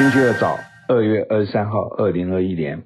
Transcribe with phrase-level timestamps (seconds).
[0.00, 0.56] 星期二早，
[0.88, 2.84] 二月二十三号，二零二一年，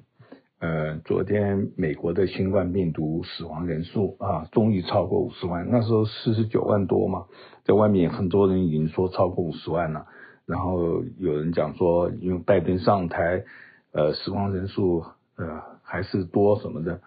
[0.59, 5.65] 呃，昨天美国的新冠病毒死亡人数啊，终于超过五十万。
[5.71, 7.27] 那时候四十九万多嘛，
[7.63, 10.07] 在外面很多人已经说超过五十万了。
[10.45, 13.45] 然后有人讲说，因为拜登上台，
[13.93, 15.05] 呃，死亡人数
[15.37, 16.99] 呃还是多什么的。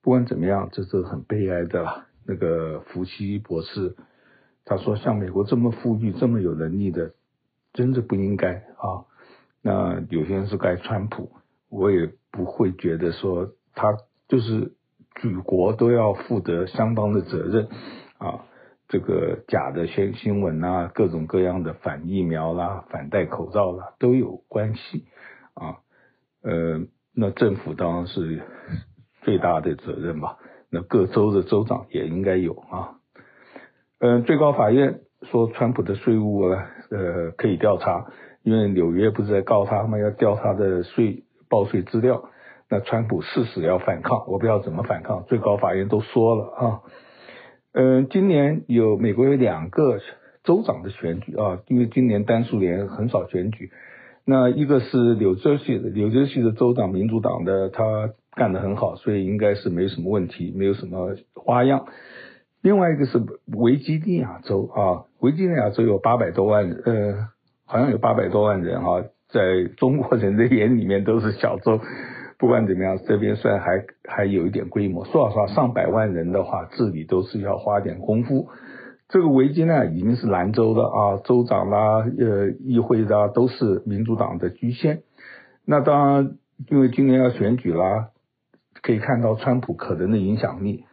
[0.00, 2.04] 不管怎么样，这是很悲哀的。
[2.24, 3.96] 那个福奇博士
[4.64, 7.14] 他说，像美国这么富裕、这么有能力的，
[7.72, 9.09] 真的不应该啊。
[9.62, 11.30] 那有些人是该川普，
[11.68, 13.96] 我也不会觉得说他
[14.28, 14.72] 就是
[15.16, 17.68] 举国都要负责相当的责任
[18.18, 18.46] 啊。
[18.88, 25.04] 这个假的新新闻啊，各种各样的反疫苗啦、反戴口罩啦都有关系
[25.54, 25.78] 啊。
[26.42, 26.80] 呃，
[27.14, 28.42] 那政府当然是
[29.22, 30.38] 最大的责任吧。
[30.70, 32.96] 那各州的州长也应该有啊。
[34.00, 36.56] 嗯、呃，最高法院说川普的税务呢，
[36.90, 38.10] 呃，可以调查。
[38.42, 39.98] 因为纽约不是在告他吗？
[39.98, 42.30] 要调他的税报税资料，
[42.70, 45.24] 那川普誓死要反抗，我不知道怎么反抗。
[45.28, 46.80] 最高法院都说了啊，
[47.72, 49.98] 嗯，今年有美国有两个
[50.42, 53.70] 州长的选举啊，因为今年单数年很少选举。
[54.24, 61.84] 那一个是纽泽西的，纽泽西的州长民主党的，他干得很好，所以应该是没什么问题，没有什么花样。
[62.62, 63.20] 另外一个是
[63.58, 67.28] 维吉尼亚州啊，维吉尼亚州有八百多万人，呃。
[67.70, 71.78] 好像有八百多万人哈，在中国人的眼里面都是小州。
[72.36, 78.48] 不管怎么样，这边虽然还还有一点规模，说实话，上百万人的话，治理都是要花点功夫。
[79.08, 85.02] 这个维吉呢，已经是兰州的啊，州长啦，呃，议会的都是民主党的居先。
[85.64, 86.32] 那当然，
[86.68, 88.08] 因为今年要选举啦，
[88.82, 90.86] 可以看到川普可能的影响力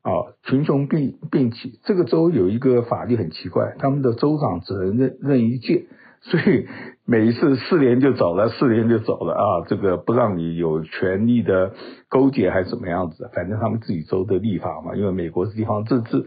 [0.00, 1.78] 啊，群雄并并起。
[1.84, 5.88] 这个州有一个法律很奇怪，他们的州长只能任任一届。
[6.24, 6.68] 所以
[7.04, 9.66] 每一次四年就走了，四年就走了啊！
[9.66, 11.72] 这个不让你有权力的
[12.08, 13.28] 勾结还是怎么样子？
[13.34, 16.26] 反正他们自己州的立法嘛，因为美国是地方自治，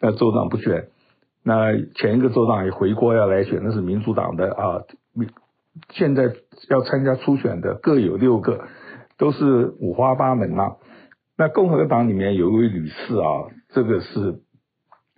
[0.00, 0.86] 那州长不选。
[1.42, 4.82] 那前一个州长也回国要来选，那是民主党的啊。
[5.90, 6.32] 现在
[6.70, 8.64] 要参加初选的各有六个，
[9.18, 10.76] 都是五花八门呐、啊。
[11.36, 14.36] 那共和党里面有一位女士啊，这个是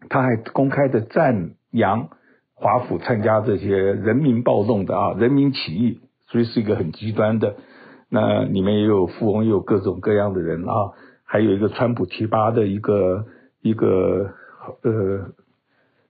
[0.09, 2.09] 她还公开的赞扬。
[2.59, 7.55] 华府参加这些人民暴动的啊，人民起义，所以是一个很极端的。
[8.09, 13.27] 那里面也有富翁，也有各种各样的人啊，还有一个川普提拔的一个
[13.61, 14.31] 一个
[14.83, 15.33] 呃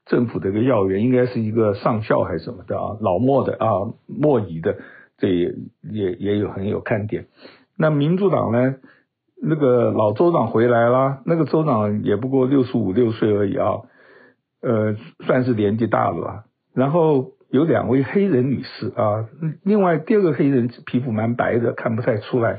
[0.05, 4.77] 政府的一个要员，应该是一个上校还是什么的啊，老莫的啊，莫仪的，
[5.19, 5.53] 这也
[5.83, 7.27] 也也有很有看点。
[7.77, 8.77] 那民主党呢，
[9.43, 13.81] 那个老州长回来了，那个州长也不过六十五六岁而已啊。
[14.67, 16.45] 呃，算是年纪大了吧。
[16.75, 19.29] 然后有两位黑人女士啊，
[19.63, 22.59] 另外第二个黑人皮肤蛮白的，看不太出来。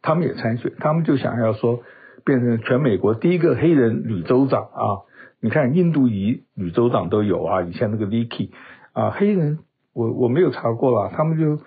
[0.00, 1.80] 他们也参选，他们就想要说
[2.24, 5.02] 变成全美国第一个黑人女州长啊。
[5.40, 8.50] 你看印度裔女州长都有啊，以前那个 Vicky
[8.92, 9.58] 啊，黑人
[9.92, 11.58] 我我没有查过啦，他们就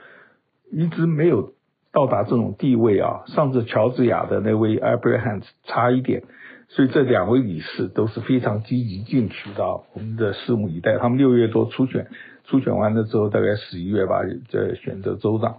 [0.71, 1.53] 一直没有
[1.91, 3.23] 到达这种地位啊。
[3.27, 6.23] 上次乔治亚的那位 Abraham 差一点。
[6.73, 10.97] 所以这两位女士都是非常积极进取的，我们的拭目以待。
[10.97, 12.07] 他们六月多初选，
[12.45, 15.57] 初选完了之后，大概十一月吧，再选择州长。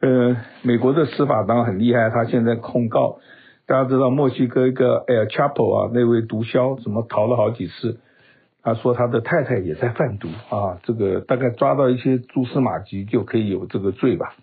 [0.00, 3.20] 呃，美国的司法当然很厉害，他现在控告，
[3.66, 7.98] 大家知道墨西哥一个 El Chapo 啊，那位毒枭怎么逃了好几次？
[8.62, 14.34] 他说他的太太也在贩毒啊，这个大概抓到一些蛛丝马迹就可以有这个罪吧。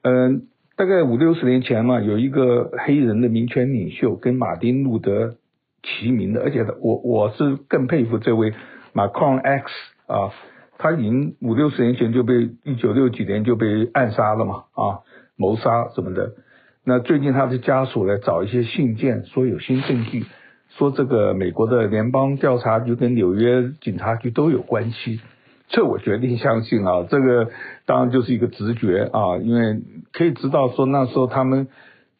[0.00, 0.46] 嗯、
[0.76, 5.34] 大概五六十年前嘛，有一个黑人的民权领袖跟马丁路德
[5.82, 8.54] 齐名的，而且我我是更佩服这位
[8.94, 9.64] McCon X
[10.06, 10.32] 啊，
[10.78, 15.00] 他已经五六十年前就被一九六几年就被暗杀了嘛啊，
[15.36, 16.32] 谋杀什么的。
[16.84, 20.24] 那最近他的家属来找一些信件，说有新证据，
[20.70, 25.20] 说这个美国的联邦调查局跟纽约警察局都有关系。
[25.72, 27.50] 这我决定相信啊，这个
[27.86, 29.82] 当然就是一个直觉啊，因为
[30.12, 31.66] 可以知道说那时候他们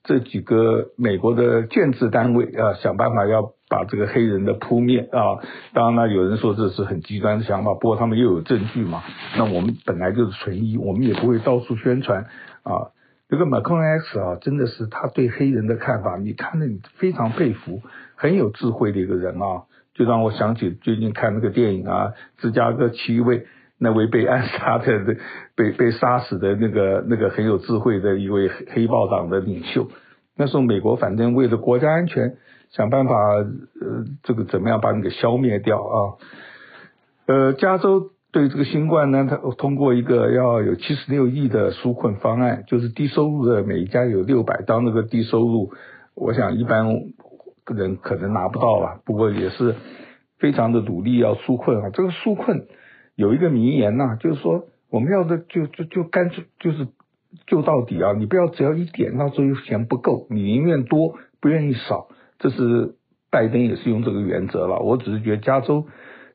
[0.04, 5.38] 这几个美国的建制单位啊，想办法要把这个黑人的扑灭啊。
[5.74, 9.02] 当然了，有人说这是很极端的想法，不过他们又有证据嘛。
[9.36, 12.24] 那我们本来就是纯一，我们也不会到处宣传
[12.62, 12.90] 啊。
[13.28, 17.82] 这个 Malcolm X 啊，真的是他对黑人的看法，你看着你非常佩服，
[18.16, 19.64] 很有智慧的一个人啊。
[19.94, 23.46] 就让我想起最近看那个电影啊，芝加哥七位
[23.78, 25.16] 那位被暗杀的、
[25.56, 29.88] 被被杀死的那个那个很有智慧的一位黑豹党的领袖。
[30.36, 32.36] 那时候美国反正为了国家安全，
[32.70, 35.98] 想办法呃这个怎么样把你给消灭掉啊？
[37.26, 45.72] 呃，加州对这个新冠呢，他通过一个要有七十六亿的纾困方案，就是低收入的每一家有六百刀，那个低收入，
[46.14, 46.86] 我想一般
[47.64, 49.00] 个人可能拿不到吧。
[49.04, 49.76] 不过也是
[50.38, 51.90] 非常的努力要纾困啊。
[51.92, 52.66] 这个纾困
[53.14, 56.88] 有一个名言呐、啊，就是说我们要的就就就干脆就是
[57.46, 58.12] 救到底啊！
[58.12, 62.08] 你不要只要一点，到时候嫌不够，你宁愿多不愿意少。
[62.38, 62.96] 这是
[63.30, 64.80] 拜登也是用这个原则了。
[64.80, 65.86] 我只是觉得加州。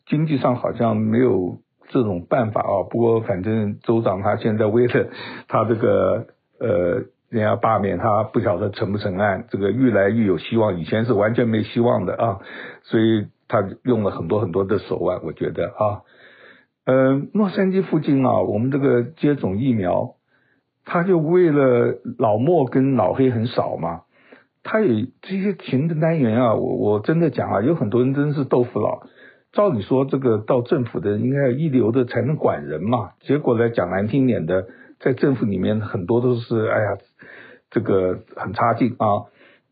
[0.07, 1.59] 经济上好像没有
[1.89, 5.09] 这种办法啊，不过反正州长他现在为了
[5.49, 6.27] 他这个
[6.59, 12.39] 呃，人家罢免他，不晓得成不成案，这个愈来愈有希望，以前是完全没希望的啊，
[12.83, 16.01] 所以他用了很多很多的手腕，我觉得啊，
[16.85, 20.15] 呃，洛杉矶附近啊，我们这个接种疫苗，
[20.85, 24.03] 他就为了老墨跟老黑很少嘛，
[24.63, 29.01] 他有这些行政单元啊，我我真的讲啊，有很多人真是豆腐脑。
[29.53, 33.11] 照理说，这个到政府的应该一流的才能管人嘛。
[33.21, 34.67] 结果呢，讲难听点的，
[34.99, 36.97] 在政府里面很多都是，哎呀，
[37.69, 39.25] 这个很差劲啊。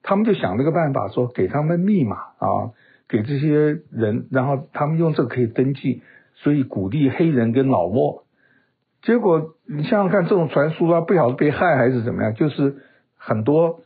[0.04, 2.72] 他们就想了个办法，说给他们密码啊，
[3.08, 6.02] 给这些人，然后他们用这个可以登记，
[6.36, 8.24] 所以鼓励黑人跟老墨。
[9.02, 12.78] 结果你想想看，这种传输啊，不晓得被害还是怎么样，就是
[13.18, 13.82] 很多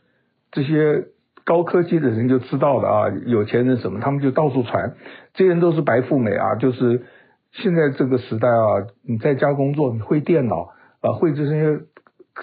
[0.50, 1.06] 这些。
[1.42, 4.94] 高科技的人就知道了啊，有钱人什么，他们就到处传，
[5.32, 7.02] 这些人都是白富美啊，就是
[7.50, 10.68] 现在这个时代啊，你在家工作，你会电脑
[11.00, 11.80] 啊，会这些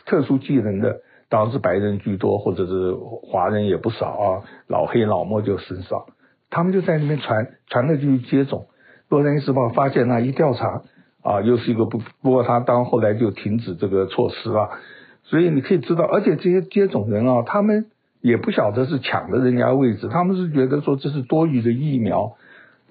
[0.07, 6.07] 特殊技能的，当时白人居多，或者是华人也不少啊，老黑老墨就很少，
[6.49, 8.67] 他们就在那边传，传了就去接种。
[9.09, 10.83] 洛杉矶时报发现那一调查
[11.21, 14.69] 啊，又是一个不，不过他当后来就停止这个措施了，
[15.23, 17.87] 所以你可以知道，而且这些接种人啊，他们。
[18.19, 22.33] 也不晓得是抢了人家位置，他们是觉得说这是多余的疫苗。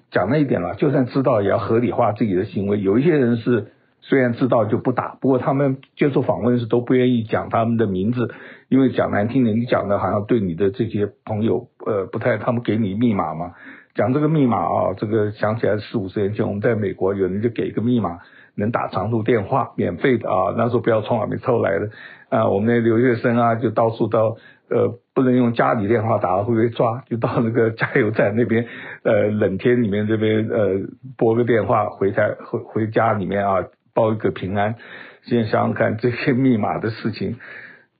[0.09, 2.79] 讲那一点了，就算知道也要合理化自己的行为。
[2.79, 3.73] 有一些人是
[4.09, 8.33] 虽然知道就不打，不过他们接受访问时都不愿意讲他们的名字，
[8.69, 13.51] 因为讲难听点，你讲的好像对你的这些朋友呃不太，他们给你密码嘛，
[13.95, 18.19] 讲这个密码啊，这个想起来四五十年前我们在美国有人就给一个密码，
[18.55, 21.89] 能打长途电话，免费的啊，那时候不要从哪里偷来的
[22.29, 24.37] 啊，我们那留学生啊就到处到。
[24.69, 27.01] 呃，不能用家里电话打，会被抓。
[27.07, 28.65] 就到那个加油站那边，
[29.03, 30.81] 呃，冷天里面这边，呃，
[31.17, 33.63] 拨个电话回台回回家里面啊，
[33.97, 34.75] 报一个平安。
[35.23, 37.37] 现在想想看这些密码的事情，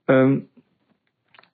[0.06, 0.46] 嗯，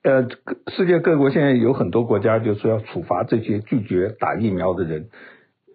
[0.02, 0.28] 呃，
[0.68, 5.08] 世界各国现在有很多国家就说要处罚这些拒绝打疫苗的人。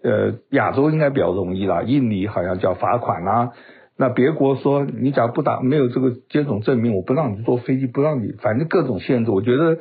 [0.02, 3.50] 呃，亚洲应该比较容易啦，印尼好像叫罚款啦、啊。
[3.98, 9.32] 那别国说，你假如不打，没有这个接种证明，我不让你坐飞机，不让你，反正各种限制。
[9.32, 9.80] 我觉得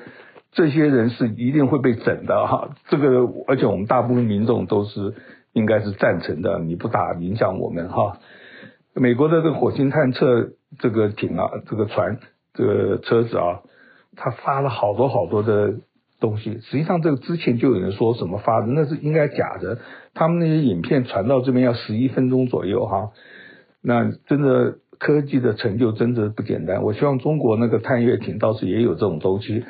[0.50, 2.70] 这些人是一定会被整的哈。
[2.88, 5.14] 这个，而且我们大部分民众都是
[5.52, 6.58] 应该是赞成的。
[6.58, 8.18] 你不打，影响我们哈。
[8.98, 12.18] 美国的这个火星探测这个艇啊，这个船，
[12.54, 13.60] 这个车子啊，
[14.16, 15.74] 他发了好多好多的
[16.20, 16.60] 东西。
[16.60, 19.78] 实际上，这个之前就有人说什么发的，那是应该假的。
[20.14, 23.10] 他们那些影片传到这边要十一分钟左右哈。
[23.80, 26.82] 那真的科技的成就真的不简单。
[26.82, 29.64] 我希望中国那个探月艇倒是也有这种东西。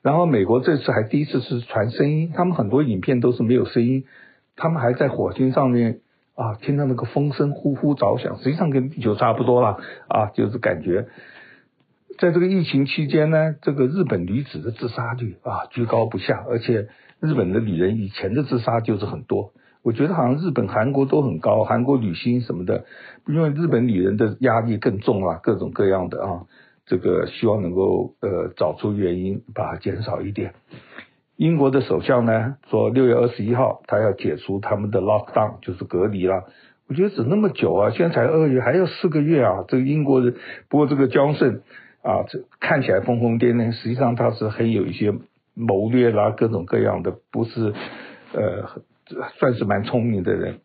[0.00, 4.04] 然后美国这次还第一次是传声音，他们很多影片都是没有声音，
[4.54, 5.98] 他们还在火星上面
[6.38, 11.08] 啊，听到那个风声呼呼作响，实际上跟地球差不多了啊，就是感觉
[12.16, 16.86] 在这个疫情期间呢，这个日本女子的自杀率啊居高不下，而且
[17.18, 19.52] 日本的女人以前的自杀就是很多。
[19.82, 22.84] 我觉得好像日本、韩国都很高，韩国女星什么的，
[23.26, 26.46] 因为日本女人的压力更重啊，各种各样的啊，
[26.86, 30.54] 这个希望能够呃找出原因，把它减少一点。
[31.38, 36.44] 英国的首相呢说，六月二十一号他要解除他们的 lockdown，就是隔离了。
[36.86, 37.90] 我觉得怎那么久啊？
[37.90, 39.64] 现在才二月，还要四个月啊！
[39.68, 40.34] 这个英国人，
[40.68, 41.62] 不过这个强生
[42.02, 45.14] 啊，这看起来疯疯癫癫，实际上他是很有一些
[45.54, 47.72] 谋略啦，各种各样的，不是
[48.34, 48.82] 呃。
[49.38, 50.58] 算是蛮聪明的人。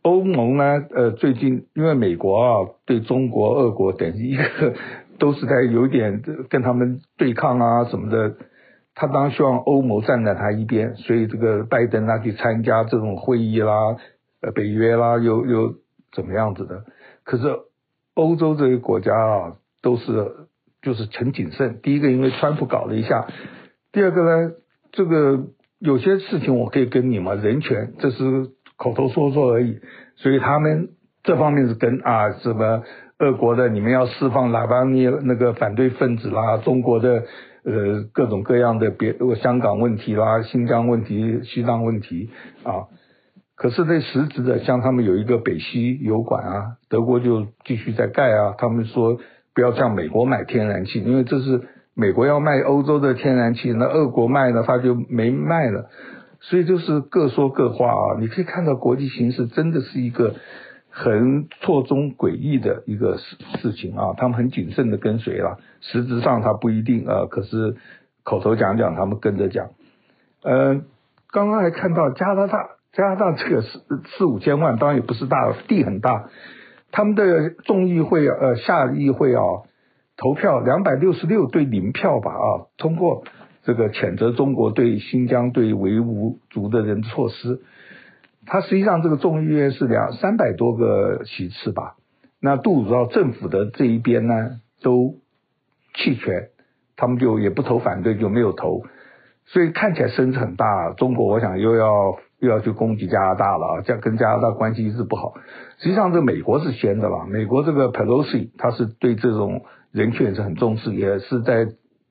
[0.00, 4.72] 欧盟呢，呃，最近因为美国啊，对中国、俄国等一个
[5.18, 8.36] 都是在有点跟他们对抗啊什么的，
[8.98, 13.96] 他当然希望欧盟站在他一边，所以这个拜登他去参加这种会议啦，
[14.42, 15.74] 呃，北约啦，又又
[16.12, 16.84] 怎么样子的？
[17.24, 17.44] 可是
[18.14, 20.32] 欧洲这些国家啊，都是
[20.82, 21.78] 就是很谨慎。
[21.82, 23.28] 第一个，因为川普搞了一下；
[23.92, 24.52] 第二个呢，
[24.90, 25.46] 这个。
[25.80, 29.78] 有些事情我可以跟你们人权，这是口头说说而已，
[30.16, 30.88] 所以他们
[31.22, 32.82] 这方面是跟啊什么
[33.20, 37.22] 俄国的，你们要释放拉巴尼那个反对分子啦，中国的
[37.64, 42.30] 呃各种各样的别香港问题啦、新疆问题、西藏问题
[42.62, 42.86] 啊，
[43.56, 48.54] 可是那实质的，像他们有一个北溪油管啊，德国就继续在盖啊。
[48.56, 49.18] 他们说
[49.54, 51.62] 不要向美国买天然气，因为这是
[51.94, 55.90] 美国要卖欧洲的天然气，那俄国卖呢，他就没卖了。
[56.40, 58.20] 所以就是各说各话啊。
[58.20, 60.36] 你可以看到国际形势真的是一个
[60.98, 64.14] 很错综诡异的一个事事情啊。
[64.16, 67.26] 他们很谨慎的跟随了，实质上他不一定啊。
[67.30, 67.76] 可是
[68.24, 69.70] 口头讲讲，他们跟着讲。
[70.42, 70.80] 嗯、呃，
[71.30, 72.70] 刚刚还看到加拿大。
[72.90, 73.84] 加拿大这个四
[74.16, 76.30] 四五千万，当然也不是大，地很大。
[76.90, 79.42] 他们的众议会呃下议会啊，
[80.16, 83.24] 投票两百六十六对零票吧啊，通过
[83.62, 87.60] 这个谴责中国对新疆对维吾族的人措施。
[88.48, 91.94] 它实际上这个众议院是两三百多个席次吧。
[92.40, 95.14] 那杜鲁道政府的这一边呢，都
[95.94, 96.48] 弃权，
[96.96, 98.82] 他们就也不投反对，就没有投。
[99.46, 100.92] 所以看起来声势很大。
[100.96, 102.18] 中国我想又要。
[102.40, 103.82] 又要去攻击加拿大了啊！
[103.84, 105.34] 这跟加拿大关系一直不好。
[105.78, 107.26] 实际上，这美国是先的了。
[107.26, 111.64] 美国这个 Pelosi，他是对这种人权是很重视，也是在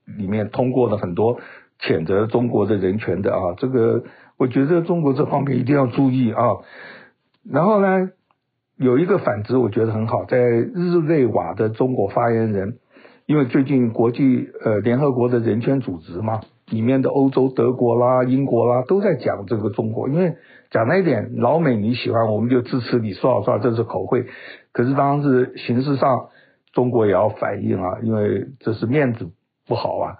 [0.04, 1.40] 里面通过了很多
[1.80, 3.56] 谴责中国的人权的啊。
[3.58, 4.04] 这个
[4.38, 6.44] 我觉得中国这方面一定要注意啊。
[7.50, 8.10] 然后呢，
[8.76, 12.78] 有一个反制，我觉得很好，在日内瓦的中国发言人，
[13.26, 16.42] 因为最近国际呃联合国的人权组织嘛。
[16.70, 20.36] 里面的欧洲，德国啦、英国啦，都在讲这个中国，因为
[20.70, 24.26] 讲那一点，老美你喜欢，我们就支持你，说好说好，这是口惠。
[24.74, 26.28] 可是当时形式上，
[26.74, 29.30] 中国也要反应啊，因为这是面子
[29.66, 30.18] 不好啊。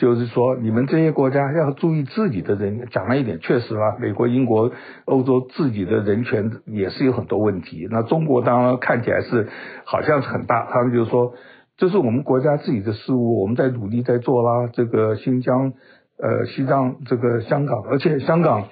[0.00, 4.72] 就是说，你们这些国家要注意自己的人，讲了一点，确实啊，美国、英国、
[5.04, 7.86] 欧洲自己的人权也是有很多问题。
[7.88, 9.48] 那中国当然看起来是
[9.84, 11.34] 好像是很大，他们就是说。
[11.76, 14.68] 这是我们国家自己的事务，我们在努力在做啦。
[14.70, 15.72] 这个新疆、
[16.18, 18.68] 呃西藏、这个香港，而且香港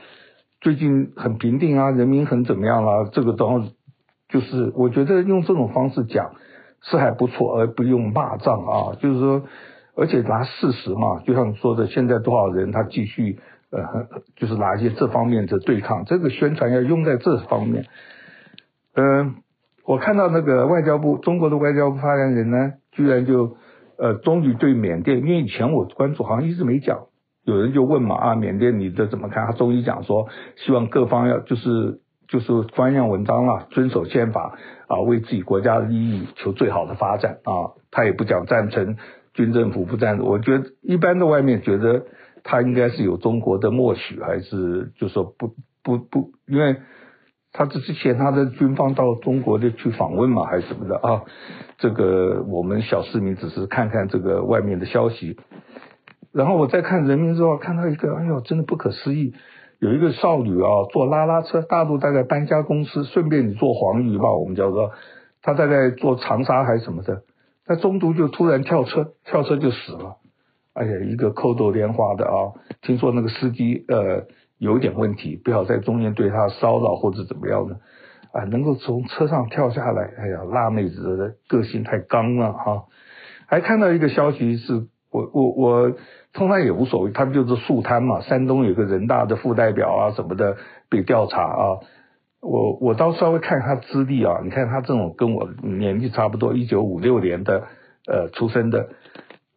[0.60, 3.08] 最近很平定啊，人民很怎么样啦？
[3.10, 3.62] 这个都
[4.28, 6.32] 就是我觉得用这种方式讲
[6.82, 8.92] 是还不错，而不用骂仗啊。
[9.00, 9.42] 就是说，
[9.98, 13.40] 而且拿事实嘛，就像你说的，现在多少人他继续
[13.70, 17.84] 呃，就是拿一些这方面的对抗，这个宣传要用在这方面，
[18.94, 19.34] 嗯、
[19.84, 23.56] 我看到那个外交部，中国的外交部发言人呢，居然就
[23.98, 27.06] 呃，终于对缅甸，因为以前我关注好像一直没讲，
[27.44, 29.46] 有人就问嘛啊，缅甸你这怎么看？
[29.46, 38.96] 他终于讲说，希望各方要就是就是官样文章了，遵守宪法啊，为自己国家的利益求最好的发展啊，他也不讲赞成
[39.38, 42.06] 军政府不赞成，我觉得一般的外面觉得
[42.42, 46.76] 他应该是有中国的默许，还是就说不不不，因为。
[47.50, 51.22] 他这之前他的军方到中国的去访问嘛，还是什么的啊？
[51.78, 55.38] 这个我们小市民只是看看这个外面的消息。
[56.30, 59.32] 然后我再看人民日报，看到一个，哎呦，真的不可思议！
[59.80, 64.92] 有一个少女啊，坐拉拉车，大陆大概搬家公司，顺便你坐黄鱼吧，我们叫做，
[65.42, 67.22] 她大概坐长沙还是什么的，
[67.68, 70.16] 在中途就突然跳车，跳车就死了。
[70.72, 74.26] 哎呀，一个扣逗莲花的啊，听说那个司机呃。
[74.60, 77.76] 有点问题，不要在中间对他骚扰或者怎么样的，
[78.32, 82.86] 啊，能够从车上跳下来，哎呀，辣妹子的个性太刚了哈。
[83.46, 85.92] 还看到一个消息是，我我我
[86.32, 90.56] 通常也无所谓，他们就是树摊嘛，山东有个人大的副代表啊什么的
[90.90, 91.78] 被调查啊，
[92.40, 97.64] 我我倒稍微看他资历啊，你看他这种跟我年纪差不多，一九五六年的
[98.06, 98.88] 呃出生的，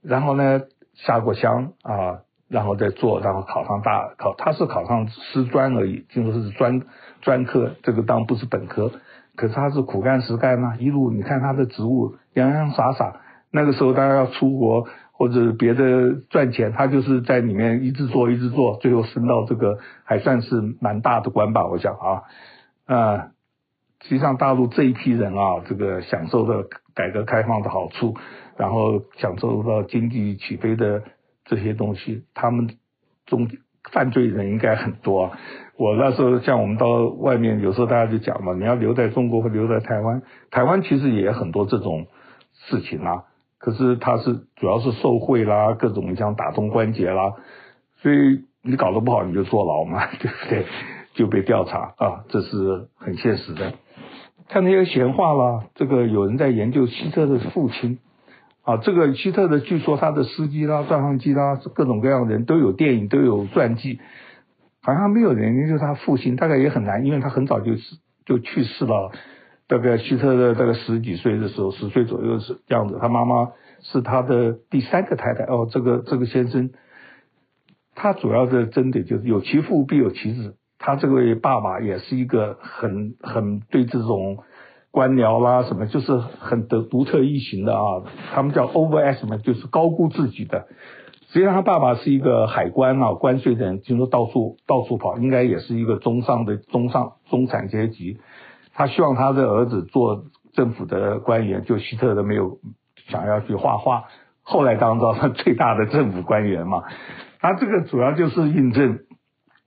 [0.02, 0.62] 然后呢
[0.94, 2.22] 下过乡啊。
[2.52, 6.82] 然后再做，然后考上大考，他是考上师专而已，听说是专
[7.22, 8.92] 专科，这个当不是本科，
[9.38, 13.22] 可是他是苦干实干啊，一路你看他的职务洋洋洒洒，
[13.52, 22.24] 那个时候大家要出国或者别的赚钱，他就是在里面一直做一直做，最后升到这个还算是蛮大的官吧，我想啊，
[22.94, 23.32] 啊，
[24.02, 28.16] 实际上大陆这一批人啊，这个享受的改革开放的好处，
[28.58, 31.04] 然后享受到经济起飞的。
[31.44, 32.78] 这些东西，他们
[33.26, 33.50] 中
[33.92, 35.32] 犯罪人应该很多。
[35.76, 40.22] 我那时候像我们到外面，有时候大家就讲嘛，你要留在中国或留在台湾，
[40.52, 42.06] 台湾其实也很多这种
[42.54, 43.24] 事情啊。
[43.58, 47.34] 可是他是主要是受贿啦，各种像打通关节啦，
[47.98, 50.66] 所以你搞得不好你就坐牢嘛， 对不对？
[51.14, 53.74] 就被调查啊，这是很现实的。
[54.50, 58.00] 看那些闲话啦，这个有人在研究希特的父亲。
[58.64, 64.00] 啊，这个希特的，据说他的司机啦、转换机啦，各种各样的人都有电影，都有传记，
[64.84, 69.12] 好像没有人研究他父亲，大概也很难，因为他很早就是就去世了。
[69.68, 73.00] 大概希特的大概十几岁的时候，十岁左右是这样子。
[73.02, 75.46] 他妈妈是他的第三个太太。
[75.46, 76.70] 哦，这个这个先生，
[77.96, 84.40] 他主要的针对就是有其父必有其子，他这位爸爸也是一个很很对这种
[84.90, 88.04] 官僚啦什么，就是很得独特异形的啊。
[88.34, 90.68] 他们叫 overestimate，就是高估自己的。
[91.28, 98.20] 实际上他爸爸是一个海关啊，关税的人，听说到处到处跑，应该也是一个中上的中上中产阶级。
[98.74, 102.58] 他希望他的儿子做政府的官员，就希特勒没有
[103.08, 104.06] 想要去画画，
[104.42, 106.84] 后来当到了最大的政府官员嘛。
[107.40, 109.00] 他这个主要就是印证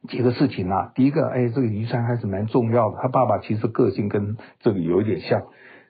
[0.08, 0.92] 几个事情啊。
[0.94, 2.98] 第一个，哎，这个遗传还是蛮重要的。
[3.02, 5.42] 他爸爸其实个性跟这个有一点像。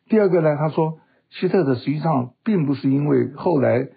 [0.08, 0.98] 第二个呢，他说
[1.30, 3.88] 希特勒实际上并不是因为后来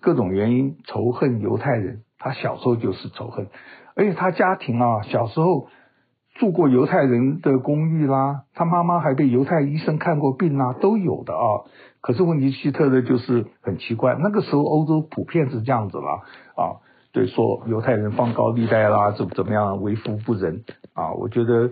[0.00, 3.48] 各种原因仇恨犹太人，他小时候就是仇恨，
[3.94, 5.68] 而且他家庭啊小时候。
[6.36, 11.68] 住过犹太人的公寓啦，他妈妈还被犹太医生看过病啦，都有的啊。
[12.00, 16.22] 可是问题希特勒就是很奇怪，那个时候欧洲普遍是这样子啦
[16.56, 16.80] 啊，
[17.12, 20.64] 对，说犹太人放高利贷啦，怎怎么样为富不仁
[20.94, 21.12] 啊。
[21.12, 21.70] 我觉得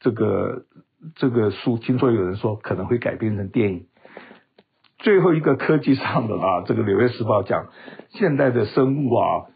[0.00, 0.64] 这个
[1.14, 3.86] 这个书，听说有人说可能会改编成电影。
[4.98, 7.66] 最后一个科技上的啊，这个《纽约时报》讲
[8.10, 9.46] 现代的生物啊，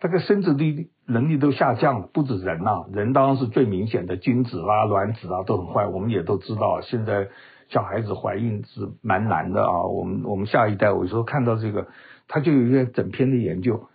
[0.00, 0.90] 大概生殖力。
[1.06, 5.86] 能力都下降，不止人呐、啊，人当然是最明显的，精子啦、卵子啊都很坏。
[5.86, 7.28] 我们也都知道，现在
[7.68, 9.82] 小孩子怀孕是蛮难的啊。
[9.82, 11.88] 我们我们下一代，我有时候看到这个，
[12.26, 13.86] 他就有一个整篇的研究，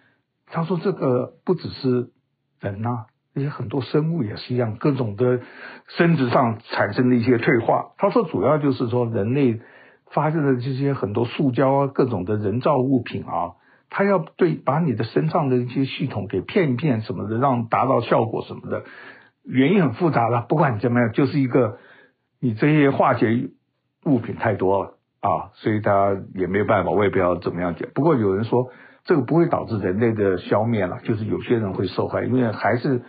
[0.52, 2.10] 他说这个不只是
[2.60, 5.42] 人呐、啊，那些很多生物也是一样，各种的
[5.88, 7.92] 生殖上产生的一些退化。
[7.98, 9.62] 他说主要就是说人类
[10.12, 13.54] 发现的这些很多塑胶啊，各种的人造物品啊。
[13.92, 18.84] 他要对把你的身上的一些系统给骗一骗什么的，让达到效果什么的，
[19.44, 20.46] 原因很复杂了。
[20.48, 21.80] 不管怎么样，就是一个
[22.40, 23.50] 你这些化学
[24.06, 27.90] 物品太多了啊，所以他也没有办法，我也不知道怎么样讲。
[27.96, 28.70] 不过有人说
[29.10, 33.02] 这个不会导致人类的消灭了，就是有些人会受害，因为还是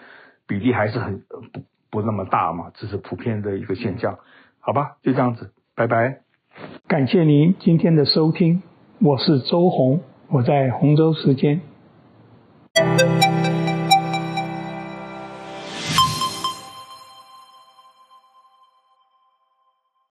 [0.47, 1.19] 比例还是很
[1.53, 4.19] 不不那么大嘛，这是普遍的一个现象。
[4.61, 6.21] 好吧，就这样子，拜拜。
[6.89, 8.63] 感谢您今天的收听，
[8.99, 10.01] 我是周红。
[10.31, 11.61] 我在洪州时间。